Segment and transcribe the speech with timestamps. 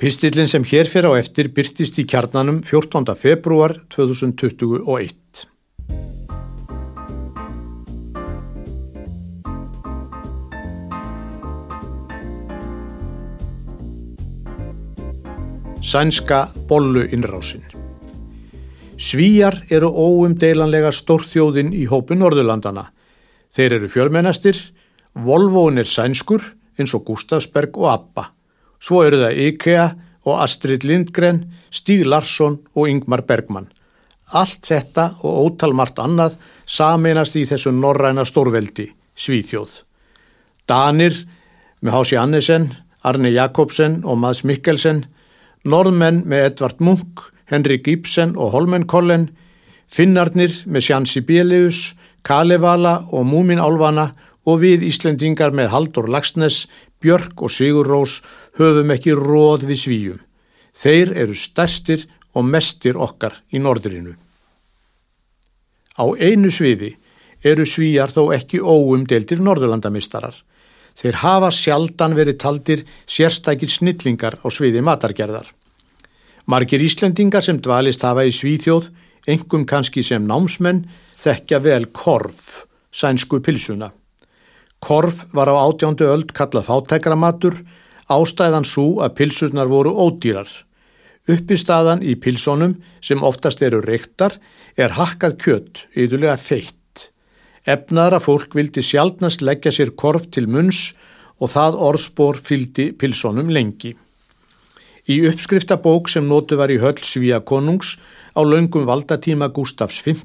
[0.00, 3.12] Pistillin sem hér fyrir á eftir byrtist í kjarnanum 14.
[3.20, 5.12] februar 2021.
[15.84, 17.68] Sænska bollu innrásin
[18.96, 22.88] Svíjar eru óumdeilanlega stórþjóðin í hópu Norðurlandana.
[23.52, 24.56] Þeir eru fjölmennastir,
[25.12, 28.30] Volvoin er sænskur eins og Gustafsberg og Abba.
[28.80, 29.86] Svo eru það IKEA
[30.24, 33.68] og Astrid Lindgren, Stíg Larsson og Ingmar Bergman.
[34.36, 38.86] Allt þetta og ótal margt annað sameinast í þessu norræna stórveldi,
[39.18, 39.80] Svíþjóð.
[40.70, 41.16] Danir
[41.82, 42.70] með Hási Annesen,
[43.02, 45.04] Arne Jakobsen og Mads Mikkelsen,
[45.64, 49.30] norðmenn með Edvard Munk, Henrik Ibsen og Holmen Kollen,
[49.90, 54.12] Finnarnir með Sjansi Bielius, Kalevala og Múmin Álvana
[54.46, 56.68] og við Íslendingar með Haldur Lagsnes,
[57.00, 58.20] Björk og Sigur Rós
[58.58, 60.18] höfum ekki róð við svíjum.
[60.76, 62.04] Þeir eru stærstir
[62.36, 64.14] og mestir okkar í norðrinu.
[66.00, 66.94] Á einu sviði
[67.44, 70.34] eru svíjar þó ekki óumdeltir norðurlandamistarar.
[71.00, 75.46] Þeir hafa sjaldan verið taldir sérstakir snillingar á sviði matargerðar.
[76.50, 78.90] Margir Íslendingar sem dvalist hafa í Svíþjóð,
[79.30, 80.82] engum kannski sem námsmenn,
[81.20, 83.92] þekkja vel korf, sænsku pilsuna.
[84.80, 87.60] Korf var á átjándu öld kallað fátækramatur,
[88.08, 90.48] ástæðan svo að pilsurnar voru ódýrar.
[91.28, 94.38] Uppistaðan í pilsónum, sem oftast eru reyktar,
[94.76, 97.10] er hakkað kjött, yðurlega feitt.
[97.68, 100.94] Efnaðra fólk vildi sjálfnast leggja sér korf til munns
[101.40, 103.92] og það orðspor fyldi pilsónum lengi.
[105.10, 107.96] Í uppskriftabók sem nótu var í höll Svíja konungs
[108.32, 110.16] á laungum valdatíma Gustafs V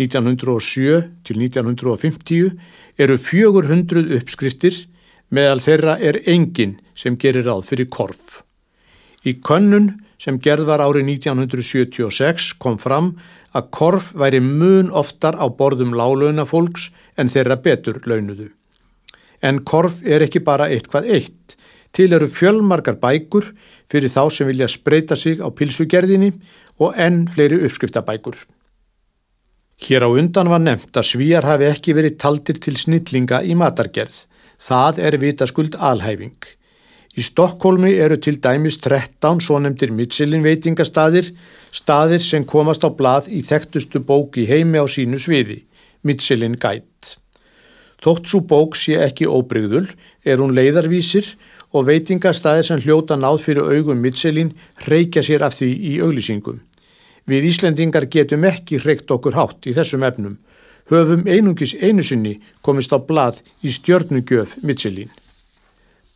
[0.00, 2.54] 1907 til 1950
[2.98, 4.78] eru 400 uppskriftir
[5.32, 8.42] meðal þeirra er engin sem gerir ráð fyrir korf.
[9.24, 13.12] Í könnun sem gerð var árið 1976 kom fram
[13.56, 18.48] að korf væri mun oftar á borðum lálauna fólks en þeirra betur launuðu.
[19.42, 21.56] En korf er ekki bara eitthvað eitt.
[21.92, 23.50] Til eru fjölmarkar bækur
[23.90, 26.32] fyrir þá sem vilja spreita sig á pilsugerðinni
[26.80, 28.38] og enn fleiri uppskriftabækur.
[29.82, 34.14] Hér á undan var nefnt að svíjar hafi ekki verið taldir til snillinga í matargerð.
[34.62, 36.38] Það er vitaskuld alhæfing.
[37.18, 41.32] Í Stokkólmi eru til dæmis 13 svo nefndir Michelin veitingastadir,
[41.74, 45.64] stadir sem komast á blað í þekktustu bók í heimi á sínu sviði,
[46.06, 47.18] Michelin Guide.
[48.02, 49.88] Þótt svo bók sé ekki óbrygðul
[50.22, 51.34] er hún leiðarvísir
[51.74, 54.54] og veitingastæðir sem hljóta náð fyrir augum Michelin
[54.86, 56.62] reykja sér af því í auglýsingum.
[57.28, 60.38] Við Íslendingar getum ekki reykt okkur hátt í þessum efnum.
[60.90, 65.10] Höfum einungis einu sinni komist á blað í stjörnugjöf Michelin.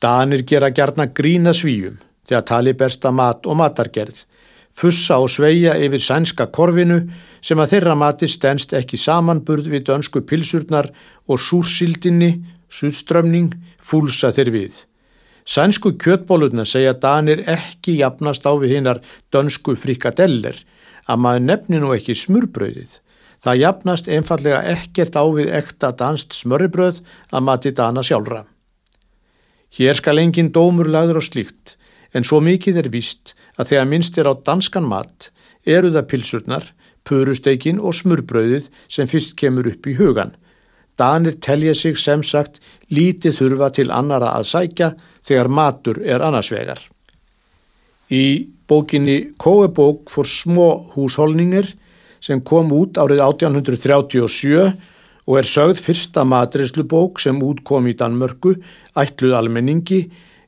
[0.03, 4.25] Danir gera gerna grína svíjum þegar tali bersta mat og matargerð,
[4.75, 6.99] fussa og sveia yfir sænska korfinu
[7.41, 10.91] sem að þeirra mati stennst ekki samanburð við dönsku pilsurnar
[11.31, 12.33] og súrsildinni,
[12.69, 14.83] súrströmning, fúlsa þeir við.
[15.47, 18.99] Sænsku kjötbólurna segja Danir ekki jafnast á við hinnar
[19.31, 20.59] dönsku frikadeller
[21.07, 22.99] að maður nefni nú ekki smurbröðið.
[23.43, 28.45] Það jafnast einfallega ekkert á við ekta danst smörribröð að mati Dana sjálfra.
[29.77, 31.77] Hér skal engin dómur lagður á slíkt
[32.15, 35.31] en svo mikið er víst að þegar minnst er á danskan mat
[35.67, 36.67] eru það pilsurnar,
[37.07, 40.35] purusteikin og smurbröðið sem fyrst kemur upp í hugan
[40.97, 46.81] Danir telja sig sem sagt lítið þurfa til annara að sækja þegar matur er annarsvegar.
[48.13, 51.73] Í bókinni Kóebók fór smó húsholningir
[52.23, 54.67] sem kom út árið 1837
[55.27, 58.55] og er sögð fyrsta matreslubók sem útkom í Danmörku,
[58.95, 60.05] ætluð almenningi,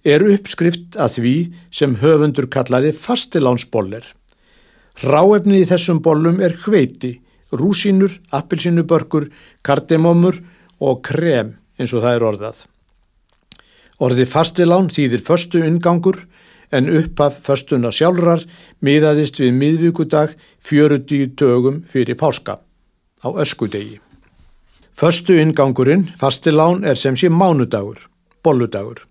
[0.06, 1.34] er uppskrift að því
[1.74, 4.04] sem höfundur kallaði fastilánsboller.
[5.02, 7.18] Ráefni í þessum bollum er hveiti
[7.50, 9.28] rúsínur, appilsínubörkur,
[9.62, 10.38] kardemómur
[10.78, 12.64] og krem eins og það er orðað.
[13.98, 16.20] Orði fastilán þýðir förstu ungangur
[16.72, 18.44] en upphaf förstuna sjálfrar
[18.84, 20.34] miðaðist við miðvíkudag
[20.64, 22.58] 40 dögum fyrir páska
[23.24, 23.98] á öskudegi.
[24.98, 27.98] Förstu ingangurinn, fastilán, er sem sé mánudagur,
[28.42, 29.04] bolludagur.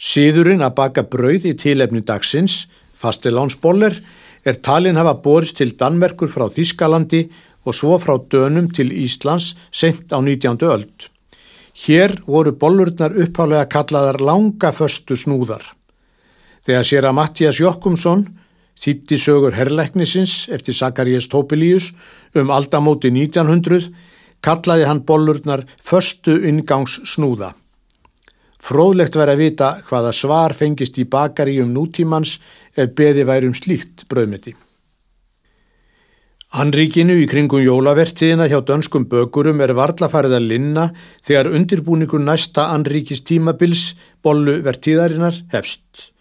[0.00, 2.66] Síðurinn að baka brauð í tílefni dagsins,
[2.96, 3.98] fastilánsboller,
[4.46, 7.26] er talin hafa borist til Danmerkur frá Þískalandi
[7.66, 10.62] og svo frá dönum til Íslands sent á 19.
[10.62, 11.08] öld.
[11.76, 15.64] Hér voru bollurnar upphálega kallaðar langaföstu snúðar.
[16.66, 18.24] Þegar sér að Mattias Jokkumsson
[18.76, 21.92] þýtti sögur herrleiknisins eftir Zacharias Topelius
[22.34, 23.86] um aldamóti 1900
[24.42, 27.52] kallaði hann bollurnar förstu ingangs snúða.
[28.66, 32.40] Fróðlegt væri að vita hvaða svar fengist í bakari um nútímans
[32.74, 34.56] ef beði væri um slíkt bröðmeti.
[36.56, 40.88] Anríkinu í kringum jólavertíðina hjá dönskum bökurum er varlafarið að linna
[41.22, 43.92] þegar undirbúningur næsta anríkis tímabils
[44.24, 46.15] bollu vertíðarinnar hefst.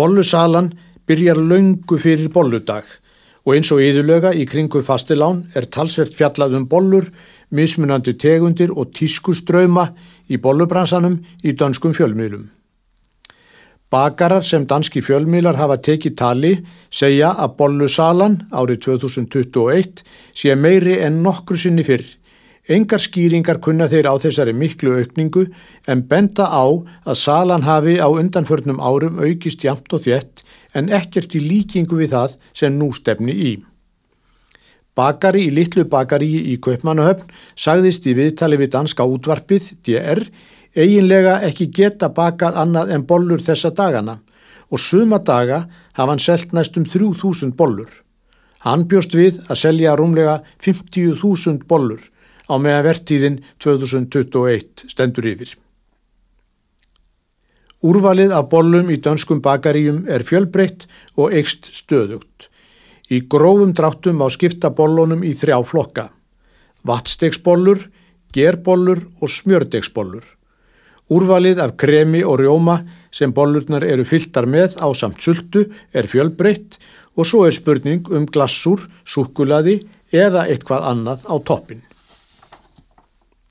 [0.00, 0.70] Bollusalan
[1.04, 2.86] byrjar laungu fyrir bolludag
[3.44, 7.04] og eins og yðurlega í kringum fastilán er talsvert fjallað um bollur,
[7.52, 9.84] mismunandi tegundir og tískuströyma
[10.32, 12.46] í bollubransanum í dönskum fjölmiðlum.
[13.92, 16.54] Bakarar sem danski fjölmiðlar hafa tekið tali
[16.88, 22.06] segja að bollusalan árið 2021 sé meiri en nokkru sinni fyrr.
[22.70, 25.48] Engar skýringar kunna þeir á þessari miklu aukningu
[25.90, 30.44] en benda á að salan hafi á undanförnum árum aukist jamt og þétt
[30.78, 33.52] en ekkert í líkingu við það sem nú stefni í.
[34.94, 40.22] Bakari í litlu bakari í Kaupmannahöfn sagðist í viðtali við danska útvarpið, DR,
[40.76, 44.20] eiginlega ekki geta bakað annað en bollur þessa dagana
[44.70, 45.64] og suma daga
[45.98, 47.90] hafa hann selgt næstum 3000 bollur.
[48.62, 52.06] Hann bjóst við að selja rúmlega 50.000 bollur
[52.50, 55.54] á meðan vertíðin 2021 stendur yfir.
[57.80, 60.84] Úrvalið af bollum í dönskum bakaríum er fjölbreytt
[61.16, 62.50] og eikst stöðugt.
[63.08, 66.10] Í grófum dráttum á skipta bollunum í þrjá flokka.
[66.84, 67.86] Vatstegsbollur,
[68.36, 70.22] gerbollur og smjördegsbollur.
[71.10, 72.76] Úrvalið af kremi og rjóma
[73.10, 76.78] sem bollurnar eru fylltar með á samt sultu er fjölbreytt
[77.16, 79.80] og svo er spurning um glassur, súkulaði
[80.12, 81.82] eða eitthvað annað á toppin.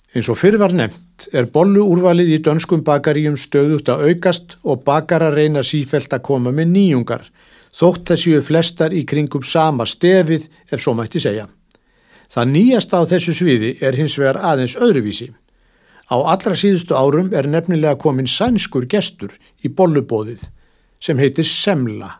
[0.09, 4.81] Eins og fyrir var nefnt er bollu úrvalið í dönskum bakaríum stöðut að aukast og
[4.87, 7.27] bakara reyna sífelt að koma með nýjungar,
[7.77, 11.45] þótt það séu flestar í kringum sama stefið ef svo mætti segja.
[12.29, 15.29] Það nýjasta á þessu sviði er hins vegar aðeins öðruvísi.
[16.09, 20.47] Á allra síðustu árum er nefnilega komin sænskur gestur í bollubóðið
[20.97, 22.15] sem heitir semla.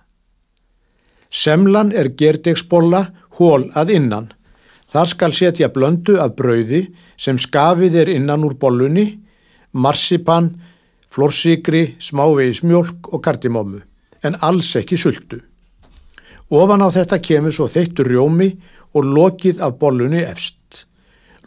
[1.29, 3.07] Semlan er gerdegsbolla
[3.41, 4.29] hól að innan
[4.89, 6.87] Þar skal setja blöndu af brauði
[7.17, 9.19] sem skafið er innan úr bollunni,
[9.71, 10.55] marsipan,
[11.09, 13.83] flórsikri, smávegis mjölk og kardimómu,
[14.25, 15.41] en alls ekki sultu.
[16.49, 18.49] Ofan á þetta kemur svo þeittur rjómi
[18.97, 20.85] og lokið af bollunni efst.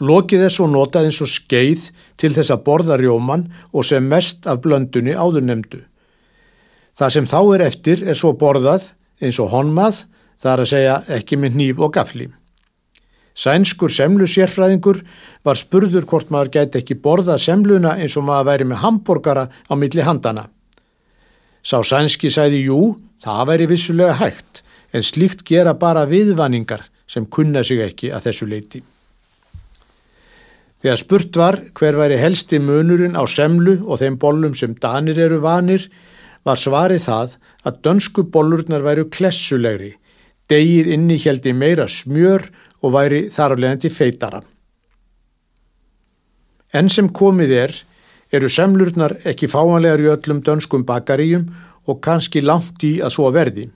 [0.03, 4.47] Lokið er svo notað eins og skeið til þess að borða rjóman og sem mest
[4.51, 5.81] af blöndunni áður nefndu.
[6.99, 8.93] Það sem þá er eftir er svo borðað
[9.23, 10.05] eins og honmað,
[10.39, 12.29] það er að segja ekki með nýf og gafli.
[13.35, 15.01] Sænskur semlu sérfræðingur
[15.45, 19.73] var spurður hvort maður gæti ekki borða semluna eins og maður væri með hambúrgara á
[19.79, 20.49] milli handana.
[21.65, 24.63] Sá sænski sæði jú, það væri vissulega hægt,
[24.93, 28.83] en slíkt gera bara viðvanningar sem kunna sig ekki að þessu leiti.
[30.83, 35.39] Þegar spurt var hver væri helsti munurinn á semlu og þeim bollum sem danir eru
[35.45, 35.87] vanir,
[36.43, 39.93] var svarið það að dönsku bollurnar væru klessulegri,
[40.51, 42.49] degið inni heldi meira smjör
[42.83, 44.43] og væri þar af leiðandi feitara.
[46.73, 47.75] Enn sem komið er,
[48.33, 51.51] eru semlurnar ekki fáanlegar í öllum dönskum bakaríum
[51.87, 53.69] og kannski langt í að svo verði.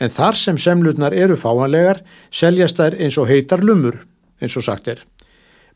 [0.00, 4.00] En þar sem semlurnar eru fáanlegar seljast þær eins og heitar lumur,
[4.40, 5.00] eins og sagt er.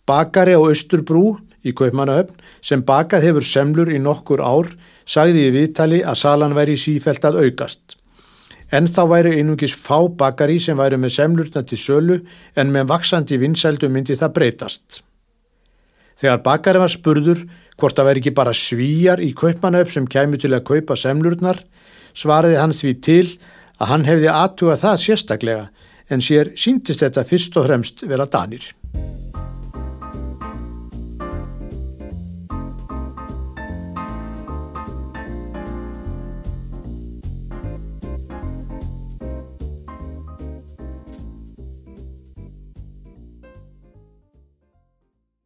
[0.09, 4.73] Bakari á Östurbrú í Kaupmannahöfn sem bakað hefur semlur í nokkur ár
[5.05, 8.00] sagði í viðtali að salan væri sífælt að aukast.
[8.71, 12.19] En þá væri einungis fá bakari sem væri með semlurna til sölu
[12.57, 15.01] en með vaksandi vinsældu myndi það breytast.
[16.21, 17.45] Þegar bakari var spurður
[17.81, 21.59] hvort það væri ekki bara svíjar í kaupmanaupp sem kæmu til að kaupa semlurnar,
[22.15, 23.27] svariði hann því til
[23.81, 25.65] að hann hefði aðtuga það sérstaklega
[26.11, 28.63] en sér síntist þetta fyrst og fremst vera danir.